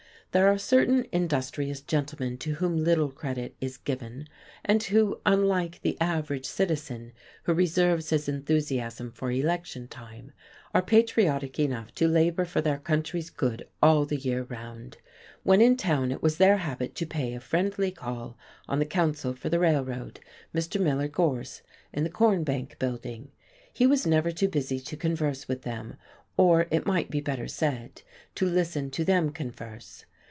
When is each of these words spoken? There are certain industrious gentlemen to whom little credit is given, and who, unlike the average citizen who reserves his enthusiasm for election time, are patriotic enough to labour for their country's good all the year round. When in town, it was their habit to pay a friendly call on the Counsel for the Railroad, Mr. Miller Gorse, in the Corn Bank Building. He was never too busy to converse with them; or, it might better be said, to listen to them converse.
There 0.33 0.47
are 0.47 0.57
certain 0.57 1.07
industrious 1.11 1.81
gentlemen 1.81 2.37
to 2.37 2.53
whom 2.53 2.77
little 2.77 3.11
credit 3.11 3.53
is 3.59 3.75
given, 3.75 4.29
and 4.63 4.81
who, 4.81 5.19
unlike 5.25 5.81
the 5.81 5.97
average 5.99 6.45
citizen 6.45 7.11
who 7.43 7.53
reserves 7.53 8.11
his 8.11 8.29
enthusiasm 8.29 9.11
for 9.11 9.29
election 9.29 9.89
time, 9.89 10.31
are 10.73 10.81
patriotic 10.81 11.59
enough 11.59 11.93
to 11.95 12.07
labour 12.07 12.45
for 12.45 12.61
their 12.61 12.77
country's 12.77 13.29
good 13.29 13.67
all 13.83 14.05
the 14.05 14.15
year 14.15 14.43
round. 14.43 14.95
When 15.43 15.59
in 15.59 15.75
town, 15.75 16.13
it 16.13 16.23
was 16.23 16.37
their 16.37 16.55
habit 16.59 16.95
to 16.95 17.05
pay 17.05 17.33
a 17.33 17.41
friendly 17.41 17.91
call 17.91 18.37
on 18.69 18.79
the 18.79 18.85
Counsel 18.85 19.33
for 19.33 19.49
the 19.49 19.59
Railroad, 19.59 20.21
Mr. 20.55 20.79
Miller 20.79 21.09
Gorse, 21.09 21.61
in 21.91 22.05
the 22.05 22.09
Corn 22.09 22.45
Bank 22.45 22.79
Building. 22.79 23.33
He 23.73 23.85
was 23.85 24.07
never 24.07 24.31
too 24.31 24.47
busy 24.47 24.79
to 24.79 24.95
converse 24.95 25.49
with 25.49 25.63
them; 25.63 25.97
or, 26.37 26.67
it 26.71 26.85
might 26.85 27.11
better 27.25 27.43
be 27.43 27.49
said, 27.49 28.01
to 28.35 28.45
listen 28.45 28.89
to 28.91 29.03
them 29.03 29.31
converse. 29.33 30.05